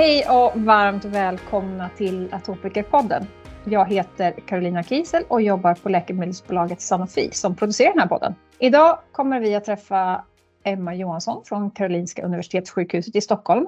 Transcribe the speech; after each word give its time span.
Hej 0.00 0.28
och 0.28 0.60
varmt 0.60 1.04
välkomna 1.04 1.88
till 1.88 2.34
Atopikerpodden. 2.34 3.26
Jag 3.64 3.88
heter 3.92 4.32
Carolina 4.46 4.82
Kiesel 4.82 5.24
och 5.28 5.42
jobbar 5.42 5.74
på 5.74 5.88
läkemedelsbolaget 5.88 6.80
Sanofi 6.80 7.30
som 7.32 7.56
producerar 7.56 7.90
den 7.90 8.00
här 8.00 8.06
podden. 8.06 8.34
Idag 8.58 8.98
kommer 9.12 9.40
vi 9.40 9.54
att 9.54 9.64
träffa 9.64 10.24
Emma 10.64 10.94
Johansson 10.94 11.42
från 11.44 11.70
Karolinska 11.70 12.22
Universitetssjukhuset 12.22 13.16
i 13.16 13.20
Stockholm. 13.20 13.66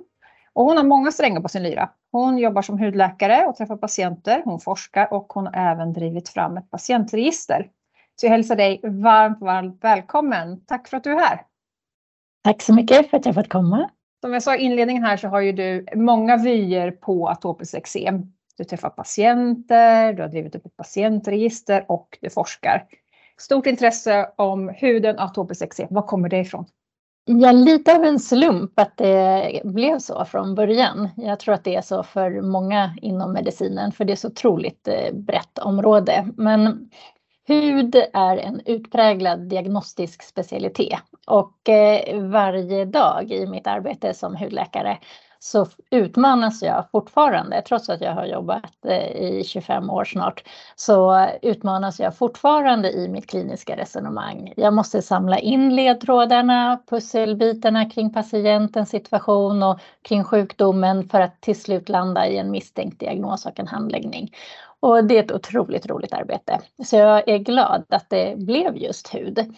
Och 0.52 0.64
hon 0.64 0.76
har 0.76 0.84
många 0.84 1.12
strängar 1.12 1.40
på 1.40 1.48
sin 1.48 1.62
lyra. 1.62 1.90
Hon 2.12 2.38
jobbar 2.38 2.62
som 2.62 2.78
hudläkare 2.78 3.46
och 3.46 3.56
träffar 3.56 3.76
patienter. 3.76 4.42
Hon 4.44 4.60
forskar 4.60 5.12
och 5.12 5.32
hon 5.32 5.46
har 5.46 5.72
även 5.72 5.92
drivit 5.92 6.28
fram 6.28 6.56
ett 6.56 6.70
patientregister. 6.70 7.66
Så 8.16 8.26
jag 8.26 8.30
hälsar 8.30 8.56
dig 8.56 8.80
varmt, 8.82 9.40
varmt 9.40 9.84
välkommen. 9.84 10.64
Tack 10.64 10.88
för 10.88 10.96
att 10.96 11.04
du 11.04 11.12
är 11.12 11.18
här. 11.18 11.40
Tack 12.44 12.62
så 12.62 12.74
mycket 12.74 13.10
för 13.10 13.16
att 13.16 13.26
jag 13.26 13.34
fått 13.34 13.48
komma. 13.48 13.90
Som 14.22 14.32
jag 14.32 14.42
sa 14.42 14.56
i 14.56 14.62
inledningen 14.62 15.04
här 15.04 15.16
så 15.16 15.28
har 15.28 15.40
ju 15.40 15.52
du 15.52 15.86
många 15.94 16.36
vyer 16.36 16.90
på 16.90 17.28
atopiskt 17.28 17.74
eksem. 17.74 18.22
Du 18.58 18.64
träffar 18.64 18.90
patienter, 18.90 20.12
du 20.12 20.22
har 20.22 20.28
drivit 20.28 20.54
upp 20.54 20.66
ett 20.66 20.76
patientregister 20.76 21.84
och 21.88 22.18
du 22.20 22.30
forskar. 22.30 22.84
Stort 23.40 23.66
intresse 23.66 24.30
om 24.36 24.68
huden 24.68 25.16
och 25.16 25.24
atopiskt 25.24 25.62
eksem. 25.62 25.86
Var 25.90 26.02
kommer 26.02 26.28
det 26.28 26.38
ifrån? 26.38 26.64
Ja, 27.24 27.52
lite 27.52 27.96
av 27.96 28.04
en 28.04 28.18
slump 28.18 28.78
att 28.78 28.96
det 28.96 29.60
blev 29.64 29.98
så 29.98 30.24
från 30.24 30.54
början. 30.54 31.08
Jag 31.16 31.40
tror 31.40 31.54
att 31.54 31.64
det 31.64 31.74
är 31.74 31.82
så 31.82 32.02
för 32.02 32.40
många 32.40 32.96
inom 33.02 33.32
medicinen, 33.32 33.92
för 33.92 34.04
det 34.04 34.12
är 34.12 34.16
så 34.16 34.28
otroligt 34.28 34.88
eh, 34.88 35.14
brett 35.14 35.58
område. 35.58 36.28
Men 36.36 36.90
hud 37.46 37.94
är 38.12 38.36
en 38.36 38.60
utpräglad 38.66 39.40
diagnostisk 39.40 40.22
specialitet 40.22 41.00
och 41.26 41.68
eh, 41.68 42.20
varje 42.20 42.84
dag 42.84 43.32
i 43.32 43.46
mitt 43.46 43.66
arbete 43.66 44.14
som 44.14 44.36
hudläkare 44.36 44.98
så 45.42 45.66
utmanas 45.90 46.62
jag 46.62 46.84
fortfarande, 46.92 47.62
trots 47.62 47.88
att 47.88 48.00
jag 48.00 48.14
har 48.14 48.26
jobbat 48.26 48.86
eh, 48.86 49.16
i 49.16 49.44
25 49.46 49.90
år 49.90 50.04
snart, 50.04 50.44
så 50.76 51.26
utmanas 51.42 52.00
jag 52.00 52.16
fortfarande 52.16 52.92
i 52.92 53.08
mitt 53.08 53.26
kliniska 53.26 53.76
resonemang. 53.76 54.52
Jag 54.56 54.74
måste 54.74 55.02
samla 55.02 55.38
in 55.38 55.76
ledtrådarna, 55.76 56.82
pusselbitarna 56.90 57.90
kring 57.90 58.12
patientens 58.12 58.90
situation 58.90 59.62
och 59.62 59.80
kring 60.02 60.24
sjukdomen 60.24 61.08
för 61.08 61.20
att 61.20 61.40
till 61.40 61.60
slut 61.60 61.88
landa 61.88 62.26
i 62.26 62.38
en 62.38 62.50
misstänkt 62.50 63.00
diagnos 63.00 63.46
och 63.46 63.60
en 63.60 63.68
handläggning. 63.68 64.30
Och 64.82 65.04
det 65.04 65.18
är 65.18 65.24
ett 65.24 65.32
otroligt 65.32 65.86
roligt 65.86 66.12
arbete. 66.12 66.60
Så 66.84 66.96
jag 66.96 67.28
är 67.28 67.38
glad 67.38 67.84
att 67.88 68.10
det 68.10 68.38
blev 68.38 68.76
just 68.76 69.14
hud. 69.14 69.54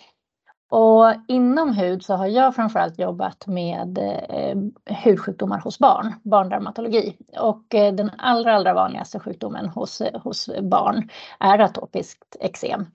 Och 0.70 1.14
inom 1.28 1.72
hud 1.72 2.05
så 2.05 2.14
har 2.14 2.27
jag 2.27 2.55
framförallt 2.55 2.98
jobbat 2.98 3.47
med 3.47 3.98
eh, 3.98 4.56
hudsjukdomar 5.05 5.58
hos 5.58 5.78
barn, 5.78 6.14
barndermatologi. 6.22 7.17
Och 7.39 7.75
eh, 7.75 7.95
den 7.95 8.11
allra, 8.19 8.55
allra 8.55 8.75
vanligaste 8.75 9.20
sjukdomen 9.20 9.69
hos, 9.69 10.02
hos 10.25 10.50
barn 10.62 11.08
är 11.41 11.58
atopiskt 11.58 12.36
eksem. 12.41 12.86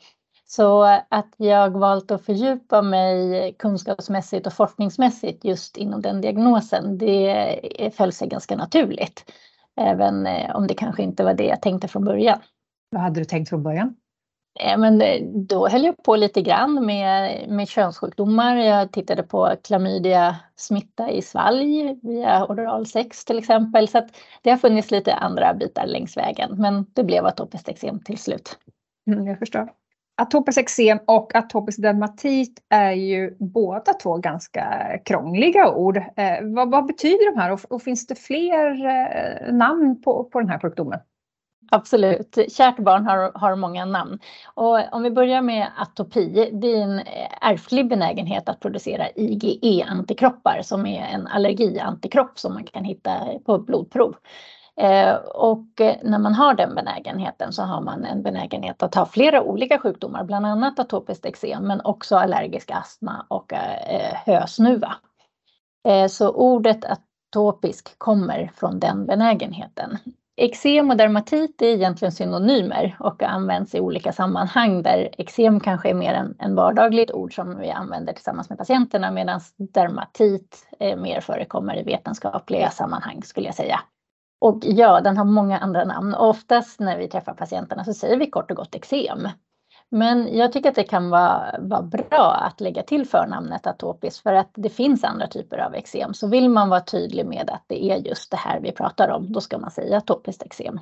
Så 0.45 0.83
att 1.09 1.33
jag 1.38 1.69
valt 1.69 2.11
att 2.11 2.25
fördjupa 2.25 2.81
mig 2.81 3.53
kunskapsmässigt 3.59 4.47
och 4.47 4.53
forskningsmässigt 4.53 5.45
just 5.45 5.77
inom 5.77 6.02
den 6.02 6.22
diagnosen, 6.22 6.97
det 6.97 7.95
föll 7.95 8.13
sig 8.13 8.27
ganska 8.27 8.55
naturligt. 8.55 9.31
Även 9.80 10.27
eh, 10.27 10.55
om 10.55 10.67
det 10.67 10.73
kanske 10.73 11.03
inte 11.03 11.23
var 11.23 11.33
det 11.33 11.45
jag 11.45 11.61
tänkte 11.61 11.88
från 11.88 12.05
början. 12.05 12.39
Vad 12.91 13.02
hade 13.02 13.19
du 13.19 13.25
tänkt 13.25 13.49
från 13.49 13.63
början? 13.63 13.95
Eh, 14.59 14.77
men 14.77 15.02
eh, 15.02 15.22
då 15.23 15.67
höll 15.67 15.84
jag 15.84 16.03
på 16.03 16.16
lite 16.16 16.41
grann 16.41 16.85
med, 16.85 17.45
med 17.50 17.67
könssjukdomar. 17.67 18.56
Jag 18.56 18.91
tittade 18.91 19.23
på 19.23 19.56
klamydia 19.63 20.35
smitta 20.56 21.12
i 21.12 21.22
svalg 21.22 22.00
via 22.01 22.45
oralsex 22.45 23.25
till 23.25 23.38
exempel. 23.38 23.88
Så 23.88 24.07
det 24.41 24.50
har 24.50 24.57
funnits 24.57 24.91
lite 24.91 25.13
andra 25.13 25.53
bitar 25.53 25.88
längs 25.88 26.17
vägen. 26.17 26.61
Men 26.61 26.85
det 26.94 27.03
blev 27.03 27.25
atopiskt 27.25 27.69
eksem 27.69 28.00
till 28.00 28.17
slut. 28.17 28.57
Mm, 29.11 29.28
jag 29.28 29.40
förstår. 29.40 29.69
Atopiskt 30.19 30.59
eksem 30.59 31.00
och 31.07 31.35
atopisk 31.35 31.81
dermatit 31.81 32.59
är 32.69 32.91
ju 32.91 33.35
båda 33.40 33.94
två 33.94 34.18
ganska 34.18 34.97
krångliga 35.06 35.72
ord. 35.72 35.97
Eh, 35.97 36.38
vad, 36.41 36.72
vad, 36.72 36.85
betyder 36.85 37.31
de 37.31 37.41
här 37.41 37.52
och, 37.52 37.59
och 37.69 37.81
finns 37.81 38.07
det 38.07 38.16
fler 38.16 38.85
eh, 38.85 39.53
namn 39.53 40.02
på, 40.02 40.24
på 40.24 40.40
den 40.40 40.50
här 40.50 40.59
sjukdomen? 40.59 41.00
Absolut, 41.72 42.38
kärt 42.50 42.78
barn 42.78 43.06
har, 43.06 43.31
har 43.35 43.56
många 43.56 43.85
namn. 43.85 44.19
Och 44.53 44.94
om 44.94 45.03
vi 45.03 45.12
börjar 45.12 45.41
med 45.41 45.68
atopi, 45.78 46.50
det 46.53 46.68
är 46.68 46.81
en 46.81 47.00
eh, 47.00 47.50
ärftlig 47.52 47.90
benägenhet 47.90 48.50
att 48.50 48.59
producera 48.59 49.09
IgE-antikroppar 49.16 50.62
som 50.62 50.85
är 50.85 51.02
en 51.02 51.28
allergiantikropp 51.28 52.40
som 52.40 52.53
man 52.53 52.63
kan 52.63 52.84
hitta 52.84 53.12
på 53.46 53.59
blodprov. 53.59 54.16
Eh, 54.79 55.16
och 55.16 55.81
eh, 55.81 55.95
när 56.03 56.19
man 56.19 56.34
har 56.34 56.53
den 56.53 56.75
benägenheten 56.75 57.53
så 57.53 57.63
har 57.63 57.81
man 57.81 58.06
en 58.06 58.23
benägenhet 58.23 58.84
att 58.84 58.95
ha 58.95 59.06
flera 59.06 59.41
olika 59.41 59.79
sjukdomar, 59.79 60.23
bland 60.23 60.45
annat 60.45 60.79
atopiskt 60.79 61.25
eksem 61.25 61.67
men 61.67 61.81
också 61.81 62.16
allergisk 62.16 62.72
astma 62.72 63.25
och 63.28 63.53
eh, 63.53 64.16
hösnuva. 64.25 64.95
Så 66.09 66.29
ordet 66.29 66.85
atopisk 66.85 68.00
kommer 68.00 68.51
från 68.56 68.79
den 68.79 69.06
benägenheten. 69.06 69.97
Eksem 70.38 70.90
och 70.90 70.97
dermatit 70.97 71.61
är 71.61 71.66
egentligen 71.66 72.11
synonymer 72.11 72.96
och 73.00 73.23
används 73.23 73.75
i 73.75 73.79
olika 73.79 74.11
sammanhang 74.11 74.84
där 74.84 75.09
eksem 75.17 75.59
kanske 75.59 75.90
är 75.90 75.94
mer 75.94 76.13
en, 76.13 76.35
en 76.40 76.56
vardagligt 76.56 77.11
ord 77.11 77.35
som 77.35 77.59
vi 77.59 77.69
använder 77.69 78.13
tillsammans 78.13 78.50
med 78.50 78.57
patienterna 78.57 79.11
medan 79.11 79.40
dermatit 79.57 80.67
mer 80.79 81.22
förekommer 81.22 81.79
i 81.79 81.84
vetenskapliga 81.84 82.69
sammanhang 82.69 83.23
skulle 83.23 83.46
jag 83.46 83.56
säga. 83.56 83.79
Och 84.39 84.59
ja, 84.61 85.01
den 85.01 85.17
har 85.17 85.25
många 85.25 85.57
andra 85.57 85.83
namn. 85.83 86.13
Och 86.13 86.29
oftast 86.29 86.79
när 86.79 86.97
vi 86.97 87.07
träffar 87.07 87.33
patienterna 87.33 87.83
så 87.83 87.94
säger 87.94 88.17
vi 88.17 88.29
kort 88.29 88.51
och 88.51 88.57
gott 88.57 88.75
eksem. 88.75 89.27
Men 89.91 90.38
jag 90.38 90.51
tycker 90.51 90.69
att 90.69 90.75
det 90.75 90.83
kan 90.83 91.09
vara, 91.09 91.55
vara 91.59 91.81
bra 91.81 92.33
att 92.33 92.61
lägga 92.61 92.83
till 92.83 93.07
förnamnet 93.07 93.67
atopisk 93.67 94.23
för 94.23 94.33
att 94.33 94.51
det 94.53 94.69
finns 94.69 95.03
andra 95.03 95.28
typer 95.28 95.57
av 95.57 95.75
eksem. 95.75 96.13
Så 96.13 96.28
vill 96.28 96.49
man 96.49 96.69
vara 96.69 96.81
tydlig 96.81 97.25
med 97.25 97.49
att 97.49 97.63
det 97.67 97.85
är 97.85 97.97
just 97.97 98.31
det 98.31 98.38
här 98.38 98.59
vi 98.59 98.72
pratar 98.72 99.09
om, 99.09 99.31
då 99.31 99.41
ska 99.41 99.57
man 99.57 99.72
säga 99.72 99.97
atopiskt 99.97 100.44
eksem. 100.44 100.79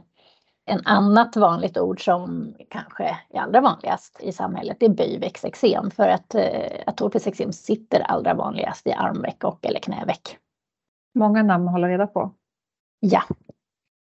En 0.65 0.81
annat 0.85 1.35
vanligt 1.35 1.77
ord 1.77 2.05
som 2.05 2.53
kanske 2.69 3.17
är 3.29 3.39
allra 3.39 3.61
vanligast 3.61 4.19
i 4.21 4.31
samhället 4.31 4.83
är 4.83 4.89
böjväcksexem 4.89 5.91
för 5.91 6.07
att 6.07 6.35
eh, 6.35 6.83
atopiskt 6.85 7.27
eksem 7.27 7.53
sitter 7.53 7.99
allra 7.99 8.33
vanligast 8.33 8.87
i 8.87 8.91
armveck 8.91 9.43
och 9.43 9.65
eller 9.65 9.79
knäveck. 9.79 10.37
Många 11.15 11.43
namn 11.43 11.67
att 11.67 11.71
hålla 11.71 11.87
reda 11.87 12.07
på. 12.07 12.31
Ja. 13.11 13.23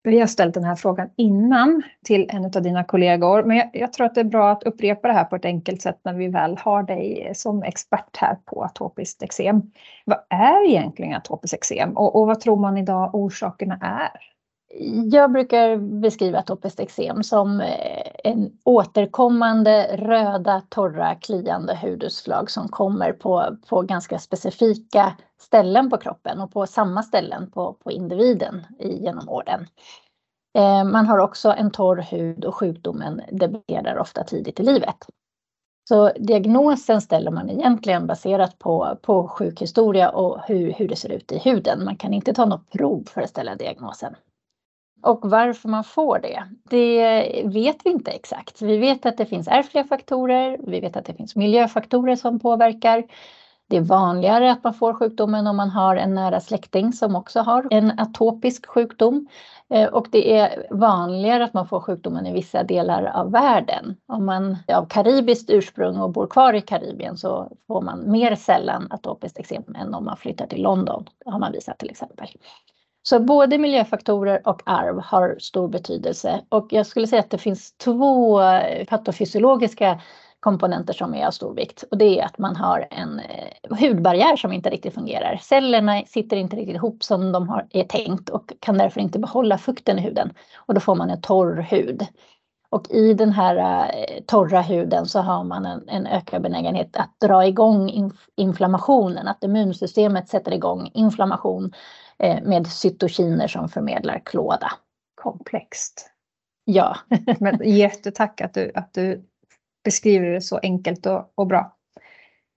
Vi 0.04 0.20
har 0.20 0.28
ställt 0.28 0.54
den 0.54 0.64
här 0.64 0.76
frågan 0.76 1.10
innan 1.16 1.84
till 2.06 2.30
en 2.30 2.46
av 2.46 2.62
dina 2.62 2.84
kollegor, 2.84 3.44
men 3.44 3.58
jag, 3.58 3.70
jag, 3.74 3.94
tror 3.94 4.06
att 4.06 4.16
det 4.16 4.22
är 4.22 4.26
bra 4.26 4.52
att 4.52 4.64
upprepa 4.64 5.08
det 5.08 5.14
här 5.14 5.24
på 5.24 5.36
ett 5.36 5.46
enkelt 5.46 5.82
sätt 5.82 6.00
när 6.04 6.14
vi 6.14 6.28
väl 6.28 6.58
har 6.58 6.84
dig 6.84 7.32
som 7.36 7.64
expert 7.64 8.18
här 8.18 8.36
på 8.46 8.64
atopiskt 8.64 9.24
eksem. 9.24 9.62
Vad 10.06 10.20
är 10.30 10.70
egentligen 10.70 11.14
atopiskt 11.14 11.56
eksem 11.56 11.98
och, 11.98 12.16
och 12.16 12.28
vad 12.28 12.40
tror 12.40 12.58
man 12.58 12.78
idag 12.78 13.16
orsakerna 13.16 13.78
är? 13.82 14.22
Jag 15.12 15.32
brukar 15.32 15.78
beskriva 15.78 16.40
atopiskt 16.40 16.80
eksem 16.80 17.24
som 17.24 17.62
eh, 17.62 18.07
en 18.24 18.58
återkommande 18.64 19.98
röda, 19.98 20.62
torra, 20.70 21.16
kliande 21.16 21.80
hudutslag 21.82 22.52
som 22.52 22.68
kommer 22.68 23.14
på, 23.14 23.58
på 23.70 23.82
ganska 23.82 24.20
specifika 24.20 25.18
ställen 25.42 25.90
på 25.90 25.98
kroppen 25.98 26.42
och 26.42 26.52
på 26.52 26.68
samma 26.68 27.04
ställen 27.04 27.52
på, 27.52 27.74
på 27.74 27.92
individen 27.92 28.66
genom 28.80 29.30
åren. 29.30 29.68
Eh, 30.58 30.84
man 30.84 31.06
har 31.06 31.18
också 31.18 31.54
en 31.58 31.72
torr 31.72 31.98
hud 31.98 32.46
och 32.46 32.56
sjukdomen 32.56 33.22
debuterar 33.32 33.98
ofta 33.98 34.24
tidigt 34.24 34.60
i 34.60 34.64
livet. 34.64 35.06
Så 35.90 36.12
diagnosen 36.20 37.02
ställer 37.02 37.32
man 37.32 37.50
egentligen 37.50 38.08
baserat 38.08 38.60
på, 38.60 38.98
på 39.02 39.28
sjukhistoria 39.28 40.10
och 40.10 40.42
hur, 40.48 40.74
hur 40.74 40.88
det 40.88 40.96
ser 40.96 41.12
ut 41.12 41.32
i 41.32 41.38
huden. 41.38 41.86
Man 41.86 41.96
kan 41.96 42.14
inte 42.14 42.34
ta 42.34 42.46
något 42.46 42.72
prov 42.72 43.04
för 43.08 43.22
att 43.22 43.30
ställa 43.30 43.56
diagnosen. 43.56 44.16
Och 45.02 45.20
varför 45.24 45.70
man 45.70 45.84
får 45.84 46.20
det, 46.20 46.44
det 46.70 47.44
vet 47.46 47.86
vi 47.86 47.90
inte 47.90 48.12
exakt. 48.12 48.62
Vi 48.62 48.78
vet 48.78 49.06
att 49.06 49.18
det 49.18 49.26
finns 49.26 49.48
ärftliga 49.48 49.84
faktorer, 49.84 50.58
vi 50.68 50.80
vet 50.80 50.98
att 50.98 51.06
det 51.06 51.14
finns 51.14 51.36
miljöfaktorer 51.36 52.16
som 52.16 52.40
påverkar. 52.40 53.04
Det 53.70 53.78
är 53.78 53.82
vanligare 53.82 54.52
att 54.52 54.64
man 54.64 54.74
får 54.74 54.94
sjukdomen 54.94 55.48
om 55.48 55.58
man 55.58 55.70
har 55.70 55.96
en 55.96 56.14
nära 56.14 56.40
släkting 56.40 56.94
som 56.94 57.16
också 57.16 57.40
har 57.40 57.68
en 57.72 58.00
atopisk 58.00 58.66
sjukdom. 58.66 59.28
Eh, 59.70 59.88
och 59.88 60.08
det 60.12 60.38
är 60.38 60.68
vanligare 60.72 61.44
att 61.44 61.54
man 61.54 61.68
får 61.68 61.80
sjukdomen 61.80 62.26
i 62.26 62.34
vissa 62.34 62.64
delar 62.64 63.04
av 63.04 63.32
världen. 63.32 63.98
Om 64.08 64.26
man 64.26 64.58
är 64.68 64.76
av 64.76 64.86
karibiskt 64.86 65.50
ursprung 65.50 65.98
och 65.98 66.12
bor 66.12 66.28
kvar 66.28 66.54
i 66.54 66.62
Karibien 66.62 67.18
så 67.18 67.52
får 67.68 67.82
man 67.82 68.12
mer 68.12 68.36
sällan 68.36 68.88
atopiskt 68.90 69.40
eksem 69.40 69.76
än 69.76 69.94
om 69.94 70.06
man 70.06 70.18
flyttar 70.18 70.48
till 70.48 70.62
London, 70.62 71.06
har 71.26 71.40
man 71.40 71.52
visat 71.52 71.78
till 71.78 71.90
exempel. 71.90 72.28
Så 73.10 73.20
både 73.20 73.58
miljöfaktorer 73.58 74.42
och 74.48 74.62
arv 74.66 75.00
har 75.00 75.36
stor 75.40 75.68
betydelse 75.68 76.42
och 76.50 76.68
jag 76.70 76.86
skulle 76.86 77.08
säga 77.08 77.20
att 77.20 77.30
det 77.30 77.38
finns 77.38 77.78
två 77.78 78.40
patofysiologiska 78.88 80.02
komponenter 80.40 80.94
som 80.94 81.16
är 81.16 81.28
av 81.28 81.32
stor 81.32 81.54
vikt 81.56 81.84
och 81.92 81.98
det 81.98 82.20
är 82.20 82.26
att 82.26 82.38
man 82.38 82.56
har 82.56 82.88
en 82.92 83.20
eh, 83.20 83.78
hudbarriär 83.80 84.36
som 84.36 84.54
inte 84.54 84.70
riktigt 84.70 84.94
fungerar. 84.94 85.40
Cellerna 85.42 86.02
sitter 86.08 86.38
inte 86.38 86.56
riktigt 86.56 86.76
ihop 86.76 87.04
som 87.04 87.32
de 87.32 87.50
har, 87.50 87.68
är 87.70 87.84
tänkt 87.84 88.30
och 88.30 88.54
kan 88.60 88.78
därför 88.78 89.02
inte 89.02 89.20
behålla 89.20 89.58
fukten 89.58 90.00
i 90.00 90.02
huden 90.02 90.34
och 90.56 90.74
då 90.74 90.80
får 90.80 90.96
man 90.96 91.10
en 91.10 91.22
torr 91.22 91.68
hud. 91.70 92.08
Och 92.70 92.92
i 92.92 93.14
den 93.14 93.32
här 93.32 93.56
eh, 93.56 94.24
torra 94.26 94.62
huden 94.62 95.06
så 95.06 95.20
har 95.20 95.44
man 95.44 95.66
en, 95.66 95.90
en 95.90 96.08
ökad 96.08 96.42
benägenhet 96.42 96.98
att 96.98 97.20
dra 97.22 97.46
igång 97.46 97.90
inf 97.90 98.28
inflammationen, 98.36 99.28
att 99.28 99.44
immunsystemet 99.44 100.30
sätter 100.30 100.54
igång 100.54 100.92
inflammation 100.94 101.74
eh, 102.20 102.44
med 102.44 102.68
cytokiner 102.68 103.48
som 103.48 103.70
förmedlar 103.70 104.22
klåda. 104.26 104.72
Komplext. 105.16 106.12
Ja. 106.66 106.98
Men 107.40 107.60
jättetack 107.64 108.42
att 108.42 108.54
du, 108.54 108.72
att 108.76 108.94
du 108.94 109.24
beskriver 109.84 110.26
det 110.26 110.42
så 110.42 110.58
enkelt 110.58 111.06
och, 111.06 111.34
och 111.36 111.48
bra. 111.48 111.74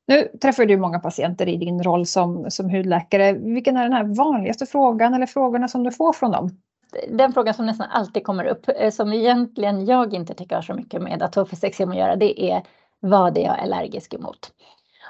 Nu 0.07 0.29
träffar 0.43 0.67
du 0.67 0.77
många 0.77 0.99
patienter 0.99 1.49
i 1.49 1.57
din 1.57 1.83
roll 1.83 2.07
som, 2.07 2.51
som 2.51 2.71
hudläkare. 2.71 3.33
Vilken 3.33 3.77
är 3.77 3.83
den 3.83 3.93
här 3.93 4.05
vanligaste 4.05 4.67
frågan 4.67 5.15
eller 5.15 5.27
frågorna 5.27 5.69
som 5.69 5.85
du 5.85 5.91
får 5.91 6.13
från 6.13 6.31
dem? 6.31 6.51
Den 7.09 7.33
frågan 7.33 7.55
som 7.55 7.67
nästan 7.67 7.91
alltid 7.91 8.25
kommer 8.25 8.45
upp, 8.45 8.65
eh, 8.77 8.91
som 8.91 9.13
egentligen 9.13 9.87
jag 9.87 10.15
inte 10.15 10.35
tycker 10.35 10.55
har 10.55 10.63
så 10.63 10.75
mycket 10.75 11.03
med 11.03 11.23
atopiskt 11.23 11.65
eksem 11.65 11.91
att 11.91 11.97
göra, 11.97 12.17
det 12.17 12.51
är 12.51 12.63
vad 13.01 13.39
är 13.39 13.43
jag 13.43 13.59
allergisk 13.59 14.15
emot? 14.15 14.53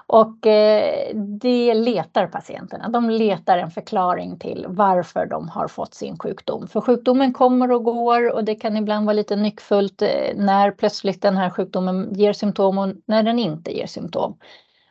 Och 0.07 0.47
eh, 0.47 1.17
det 1.17 1.75
letar 1.75 2.27
patienterna. 2.27 2.89
De 2.89 3.11
letar 3.11 3.59
en 3.59 3.71
förklaring 3.71 4.39
till 4.39 4.67
varför 4.69 5.27
de 5.27 5.49
har 5.49 5.69
fått 5.69 5.95
sin 5.95 6.19
sjukdom. 6.19 6.69
För 6.69 6.81
sjukdomen 6.81 7.33
kommer 7.33 7.73
och 7.73 7.85
går 7.85 8.35
och 8.35 8.45
det 8.45 8.55
kan 8.55 8.77
ibland 8.77 9.07
vara 9.07 9.15
lite 9.15 9.37
nyckfullt 9.37 10.03
eh, 10.03 10.09
när 10.37 10.71
plötsligt 10.71 11.23
den 11.23 11.37
här 11.37 11.51
sjukdomen 11.51 12.15
ger 12.15 12.33
symptom 12.33 12.79
och 12.79 12.89
när 13.05 13.23
den 13.23 13.39
inte 13.39 13.77
ger 13.77 13.87
symptom. 13.87 14.39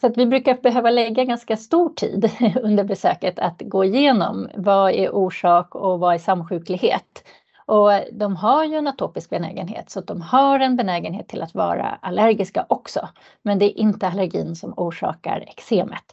Så 0.01 0.07
att 0.07 0.17
vi 0.17 0.25
brukar 0.25 0.55
behöva 0.61 0.89
lägga 0.89 1.23
ganska 1.23 1.57
stor 1.57 1.89
tid 1.89 2.31
under 2.63 2.83
besöket 2.83 3.39
att 3.39 3.61
gå 3.61 3.85
igenom 3.85 4.49
vad 4.55 4.91
är 4.91 5.15
orsak 5.15 5.75
och 5.75 5.99
vad 5.99 6.13
är 6.13 6.19
samsjuklighet. 6.19 7.23
Och 7.65 7.91
de 8.11 8.35
har 8.35 8.65
ju 8.65 8.75
en 8.75 8.87
atopisk 8.87 9.29
benägenhet 9.29 9.89
så 9.89 9.99
att 9.99 10.07
de 10.07 10.21
har 10.21 10.59
en 10.59 10.75
benägenhet 10.75 11.27
till 11.27 11.41
att 11.41 11.53
vara 11.53 11.85
allergiska 12.01 12.65
också. 12.69 13.09
Men 13.43 13.59
det 13.59 13.65
är 13.65 13.79
inte 13.79 14.07
allergin 14.07 14.55
som 14.55 14.73
orsakar 14.77 15.49
eksemet. 15.49 16.03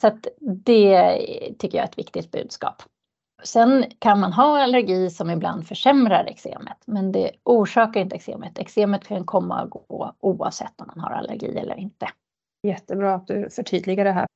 Så 0.00 0.06
att 0.06 0.26
det 0.40 1.18
tycker 1.58 1.78
jag 1.78 1.84
är 1.84 1.88
ett 1.88 1.98
viktigt 1.98 2.32
budskap. 2.32 2.82
Sen 3.42 3.84
kan 3.98 4.20
man 4.20 4.32
ha 4.32 4.62
allergi 4.62 5.10
som 5.10 5.30
ibland 5.30 5.66
försämrar 5.66 6.24
eksemet, 6.28 6.78
men 6.86 7.12
det 7.12 7.30
orsakar 7.44 8.00
inte 8.00 8.16
eksemet. 8.16 8.58
Eksemet 8.58 9.08
kan 9.08 9.24
komma 9.24 9.62
och 9.62 9.70
gå 9.70 10.14
oavsett 10.20 10.80
om 10.80 10.90
man 10.94 11.04
har 11.04 11.10
allergi 11.10 11.58
eller 11.58 11.78
inte. 11.78 12.08
Jättebra 12.64 13.14
att 13.14 13.26
du 13.26 13.50
förtydligar 13.50 14.04
det 14.04 14.12
här. 14.12 14.26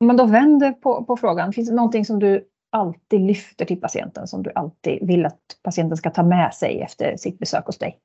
Om 0.00 0.06
man 0.06 0.16
då 0.16 0.26
vänder 0.26 0.72
på, 0.72 1.04
på 1.04 1.16
frågan, 1.16 1.52
finns 1.52 1.68
det 1.68 1.74
någonting 1.74 2.04
som 2.04 2.18
du 2.18 2.48
alltid 2.70 3.20
lyfter 3.20 3.64
till 3.64 3.80
patienten 3.80 4.26
som 4.26 4.42
du 4.42 4.52
alltid 4.54 5.06
vill 5.06 5.26
att 5.26 5.40
patienten 5.62 5.96
ska 5.96 6.10
ta 6.10 6.22
med 6.22 6.54
sig 6.54 6.80
efter 6.80 7.16
sitt 7.16 7.38
besök 7.38 7.66
hos 7.66 7.78
dig? 7.78 7.98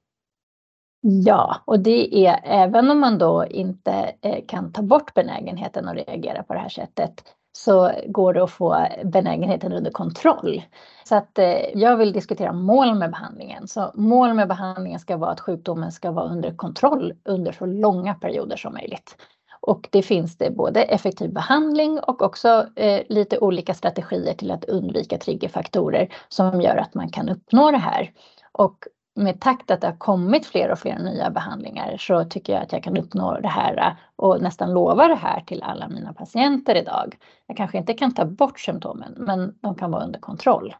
Ja, 1.01 1.55
och 1.65 1.79
det 1.79 2.25
är 2.27 2.39
även 2.43 2.91
om 2.91 2.99
man 2.99 3.17
då 3.17 3.45
inte 3.45 4.15
eh, 4.21 4.45
kan 4.47 4.71
ta 4.71 4.81
bort 4.81 5.13
benägenheten 5.13 5.87
att 5.87 5.95
reagera 5.95 6.43
på 6.43 6.53
det 6.53 6.59
här 6.59 6.69
sättet 6.69 7.23
så 7.51 7.91
går 8.07 8.33
det 8.33 8.43
att 8.43 8.51
få 8.51 8.87
benägenheten 9.03 9.73
under 9.73 9.91
kontroll. 9.91 10.61
Så 11.03 11.15
att 11.15 11.39
eh, 11.39 11.79
jag 11.79 11.97
vill 11.97 12.13
diskutera 12.13 12.53
mål 12.53 12.95
med 12.95 13.11
behandlingen. 13.11 13.67
Så 13.67 13.91
mål 13.93 14.33
med 14.33 14.47
behandlingen 14.47 14.99
ska 14.99 15.17
vara 15.17 15.31
att 15.31 15.39
sjukdomen 15.39 15.91
ska 15.91 16.11
vara 16.11 16.25
under 16.25 16.55
kontroll 16.55 17.13
under 17.23 17.51
så 17.51 17.65
långa 17.65 18.13
perioder 18.13 18.57
som 18.57 18.73
möjligt. 18.73 19.17
Och 19.61 19.87
det 19.91 20.01
finns 20.01 20.37
det 20.37 20.51
både 20.51 20.83
effektiv 20.83 21.33
behandling 21.33 21.99
och 21.99 22.21
också 22.21 22.67
eh, 22.75 23.01
lite 23.09 23.39
olika 23.39 23.73
strategier 23.73 24.33
till 24.33 24.51
att 24.51 24.65
undvika 24.65 25.17
triggerfaktorer 25.17 26.13
som 26.29 26.61
gör 26.61 26.75
att 26.75 26.93
man 26.93 27.09
kan 27.09 27.29
uppnå 27.29 27.71
det 27.71 27.77
här. 27.77 28.11
Och 28.51 28.77
med 29.15 29.39
takt 29.39 29.71
att 29.71 29.81
det 29.81 29.87
har 29.87 29.97
kommit 29.97 30.45
fler 30.45 30.71
och 30.71 30.79
fler 30.79 30.99
nya 30.99 31.29
behandlingar 31.29 31.97
så 31.97 32.23
tycker 32.23 32.53
jag 32.53 32.61
att 32.61 32.71
jag 32.71 32.83
kan 32.83 32.97
uppnå 32.97 33.39
det 33.39 33.47
här 33.47 33.77
äh, 33.77 33.93
och 34.15 34.41
nästan 34.41 34.73
lova 34.73 35.07
det 35.07 35.15
här 35.15 35.41
till 35.41 35.63
alla 35.63 35.89
mina 35.89 36.13
patienter 36.13 36.75
idag. 36.75 37.15
Jag 37.47 37.57
kanske 37.57 37.77
inte 37.77 37.93
kan 37.93 38.13
ta 38.13 38.25
bort 38.25 38.59
symptomen, 38.59 39.13
men 39.17 39.55
de 39.61 39.75
kan 39.75 39.91
vara 39.91 40.03
under 40.03 40.19
kontroll. 40.19 40.75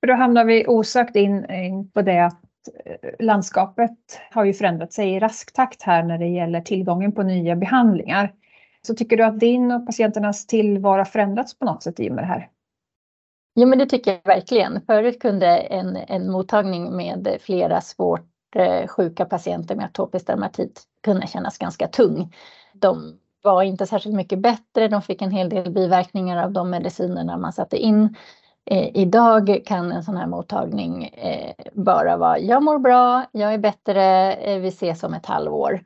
För 0.00 0.06
då 0.06 0.14
hamnar 0.14 0.44
vi 0.44 0.66
osökt 0.66 1.16
in, 1.16 1.50
in 1.50 1.90
på 1.90 2.02
det 2.02 2.26
att 2.26 2.40
eh, 2.84 3.10
landskapet 3.18 3.98
har 4.30 4.44
ju 4.44 4.52
förändrat 4.52 4.92
sig 4.92 5.14
i 5.14 5.20
rask 5.20 5.52
takt 5.52 5.82
här 5.82 6.02
när 6.02 6.18
det 6.18 6.26
gäller 6.26 6.60
tillgången 6.60 7.12
på 7.12 7.22
nya 7.22 7.56
behandlingar. 7.56 8.32
Så 8.82 8.94
tycker 8.94 9.16
du 9.16 9.24
att 9.24 9.40
din 9.40 9.72
och 9.72 9.86
patienternas 9.86 10.46
tillvaro 10.46 11.04
förändrats 11.04 11.58
på 11.58 11.64
något 11.64 11.82
sätt 11.82 12.00
i 12.00 12.10
och 12.10 12.14
med 12.14 12.24
det 12.24 12.28
här? 12.28 12.48
Jo, 13.58 13.68
men 13.68 13.78
det 13.78 13.86
tycker 13.86 14.10
jag 14.12 14.34
verkligen. 14.34 14.80
Förut 14.86 15.22
kunde 15.22 15.46
en, 15.56 15.96
en 15.96 16.30
mottagning 16.30 16.96
med 16.96 17.38
flera 17.40 17.80
svårt 17.80 18.56
eh, 18.56 18.86
sjuka 18.88 19.24
patienter 19.24 19.76
med 19.76 19.84
atopisk 19.84 20.26
dermatit 20.26 20.82
kunna 21.02 21.26
kännas 21.26 21.58
ganska 21.58 21.88
tung. 21.88 22.34
De 22.72 23.18
var 23.42 23.62
inte 23.62 23.86
särskilt 23.86 24.14
mycket 24.14 24.38
bättre. 24.38 24.88
De 24.88 25.02
fick 25.02 25.22
en 25.22 25.30
hel 25.30 25.48
del 25.48 25.70
biverkningar 25.72 26.44
av 26.44 26.52
de 26.52 26.70
medicinerna 26.70 27.36
man 27.36 27.52
satte 27.52 27.76
in. 27.76 28.16
Eh, 28.70 28.90
idag 28.96 29.62
kan 29.66 29.92
en 29.92 30.02
sån 30.02 30.16
här 30.16 30.26
mottagning 30.26 31.04
eh, 31.04 31.54
bara 31.72 32.16
vara 32.16 32.38
jag 32.38 32.62
mår 32.62 32.78
bra, 32.78 33.24
jag 33.32 33.54
är 33.54 33.58
bättre, 33.58 34.32
eh, 34.32 34.60
vi 34.60 34.68
ses 34.68 35.02
om 35.02 35.14
ett 35.14 35.26
halvår. 35.26 35.80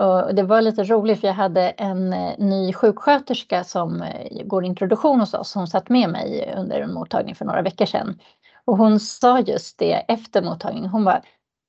Och 0.00 0.34
det 0.34 0.42
var 0.42 0.60
lite 0.60 0.84
roligt 0.84 1.20
för 1.20 1.28
jag 1.28 1.34
hade 1.34 1.70
en 1.70 2.12
eh, 2.12 2.34
ny 2.38 2.72
sjuksköterska 2.72 3.64
som 3.64 4.02
eh, 4.02 4.44
går 4.44 4.64
introduktion 4.64 5.20
hos 5.20 5.34
oss. 5.34 5.54
Hon 5.54 5.66
satt 5.66 5.88
med 5.88 6.10
mig 6.10 6.54
under 6.56 6.80
en 6.80 6.92
mottagning 6.92 7.34
för 7.34 7.44
några 7.44 7.62
veckor 7.62 7.86
sedan. 7.86 8.18
Och 8.64 8.76
hon 8.76 9.00
sa 9.00 9.40
just 9.40 9.78
det 9.78 9.92
efter 9.92 10.42
mottagningen. 10.42 10.90
Hon 10.90 11.04
var 11.04 11.22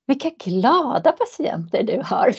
vilka 0.08 0.30
glada 0.30 1.12
patienter 1.12 1.84
du 1.84 2.02
har. 2.06 2.36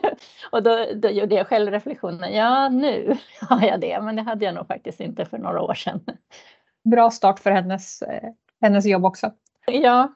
och 0.50 0.62
då, 0.62 0.86
då 0.94 1.08
gjorde 1.08 1.34
jag 1.34 1.46
själv 1.46 1.70
reflektionen, 1.70 2.34
ja 2.34 2.68
nu 2.68 3.16
har 3.40 3.62
jag 3.66 3.80
det, 3.80 4.00
men 4.02 4.16
det 4.16 4.22
hade 4.22 4.44
jag 4.44 4.54
nog 4.54 4.66
faktiskt 4.66 5.00
inte 5.00 5.24
för 5.24 5.38
några 5.38 5.62
år 5.62 5.74
sedan. 5.74 6.00
Bra 6.84 7.10
start 7.10 7.38
för 7.38 7.50
hennes, 7.50 8.02
eh, 8.02 8.30
hennes 8.60 8.86
jobb 8.86 9.04
också. 9.04 9.32
Ja. 9.66 10.12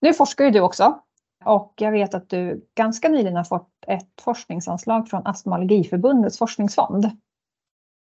Nu 0.00 0.14
forskar 0.14 0.44
ju 0.44 0.50
du 0.50 0.60
också 0.60 1.00
och 1.44 1.74
jag 1.76 1.92
vet 1.92 2.14
att 2.14 2.28
du 2.28 2.66
ganska 2.74 3.08
nyligen 3.08 3.36
har 3.36 3.44
fått 3.44 3.70
ett 3.86 4.20
forskningsanslag 4.20 5.08
från 5.08 5.26
Astma 5.26 5.54
Allergiförbundets 5.54 6.38
forskningsfond. 6.38 7.04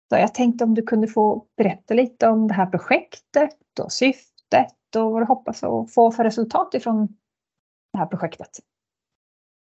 Så 0.10 0.20
jag 0.20 0.34
tänkte 0.34 0.64
om 0.64 0.74
du 0.74 0.82
kunde 0.82 1.08
få 1.08 1.46
berätta 1.58 1.94
lite 1.94 2.28
om 2.28 2.48
det 2.48 2.54
här 2.54 2.66
projektet 2.66 3.80
och 3.82 3.92
syftet 3.92 4.96
och 4.96 5.12
vad 5.12 5.22
du 5.22 5.26
hoppas 5.26 5.64
att 5.64 5.94
få 5.94 6.12
för 6.12 6.24
resultat 6.24 6.74
ifrån 6.74 7.08
det 7.94 8.00
här 8.00 8.06
projektet. 8.06 8.50